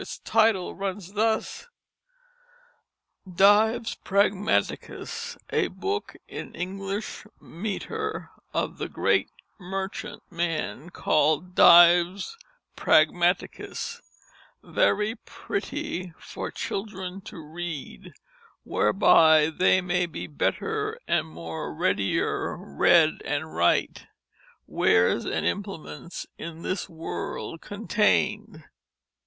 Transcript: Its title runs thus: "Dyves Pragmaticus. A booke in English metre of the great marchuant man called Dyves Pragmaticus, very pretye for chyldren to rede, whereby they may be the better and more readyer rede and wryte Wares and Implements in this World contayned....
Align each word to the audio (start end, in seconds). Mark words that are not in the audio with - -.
Its 0.01 0.17
title 0.17 0.73
runs 0.73 1.13
thus: 1.13 1.67
"Dyves 3.29 3.95
Pragmaticus. 4.03 5.37
A 5.51 5.67
booke 5.67 6.15
in 6.27 6.55
English 6.55 7.23
metre 7.39 8.31
of 8.51 8.79
the 8.79 8.89
great 8.89 9.29
marchuant 9.59 10.23
man 10.31 10.89
called 10.89 11.53
Dyves 11.53 12.35
Pragmaticus, 12.75 14.01
very 14.63 15.13
pretye 15.17 16.15
for 16.17 16.49
chyldren 16.49 17.23
to 17.25 17.37
rede, 17.37 18.11
whereby 18.63 19.51
they 19.51 19.81
may 19.81 20.07
be 20.07 20.25
the 20.25 20.33
better 20.33 20.99
and 21.07 21.27
more 21.27 21.71
readyer 21.71 22.57
rede 22.57 23.21
and 23.23 23.43
wryte 23.53 24.07
Wares 24.65 25.25
and 25.25 25.45
Implements 25.45 26.25
in 26.39 26.63
this 26.63 26.89
World 26.89 27.61
contayned.... 27.61 28.63